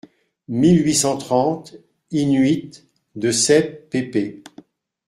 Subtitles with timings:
[0.47, 1.75] (mille huit cent trente),
[2.11, 4.41] in-huit de sept pp.